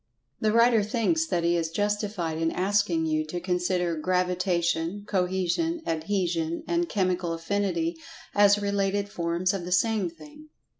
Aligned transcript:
The 0.39 0.51
writer 0.51 0.81
thinks 0.83 1.27
that 1.27 1.43
he 1.43 1.55
is 1.55 1.69
justified 1.69 2.39
in 2.39 2.49
asking 2.51 3.05
you 3.05 3.23
to 3.27 3.39
consider 3.39 3.95
Gravitation, 3.95 5.03
Cohesion, 5.05 5.83
Adhesion 5.85 6.63
and 6.67 6.89
Chemical 6.89 7.33
Affinity 7.33 7.95
as 8.33 8.57
related 8.59 9.09
forms 9.09 9.53
of 9.53 9.63
the 9.63 9.71
same 9.71 10.09
thing. 10.09 10.49